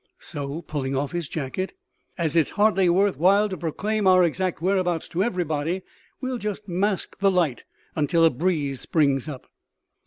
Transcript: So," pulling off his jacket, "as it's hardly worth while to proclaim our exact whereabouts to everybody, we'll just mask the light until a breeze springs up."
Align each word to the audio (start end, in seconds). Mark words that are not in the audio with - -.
So," 0.17 0.63
pulling 0.63 0.95
off 0.95 1.11
his 1.11 1.29
jacket, 1.29 1.73
"as 2.17 2.35
it's 2.35 2.49
hardly 2.57 2.89
worth 2.89 3.17
while 3.17 3.47
to 3.49 3.55
proclaim 3.55 4.07
our 4.07 4.23
exact 4.23 4.59
whereabouts 4.59 5.07
to 5.09 5.21
everybody, 5.23 5.83
we'll 6.19 6.39
just 6.39 6.67
mask 6.67 7.19
the 7.19 7.29
light 7.29 7.65
until 7.95 8.25
a 8.25 8.31
breeze 8.31 8.81
springs 8.81 9.29
up." 9.29 9.45